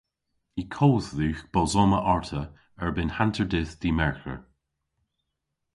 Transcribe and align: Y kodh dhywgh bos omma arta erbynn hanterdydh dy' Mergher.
Y 0.61 0.63
kodh 0.75 1.09
dhywgh 1.17 1.43
bos 1.53 1.73
omma 1.83 1.99
arta 2.13 2.41
erbynn 2.83 3.15
hanterdydh 3.17 3.73
dy' 3.81 3.95
Mergher. 3.99 4.39